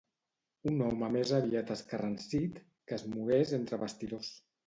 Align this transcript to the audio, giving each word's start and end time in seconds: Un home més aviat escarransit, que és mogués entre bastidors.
Un 0.69 0.79
home 0.85 1.09
més 1.15 1.33
aviat 1.39 1.69
escarransit, 1.75 2.57
que 2.89 2.99
és 3.01 3.07
mogués 3.13 3.55
entre 3.61 3.83
bastidors. 3.87 4.35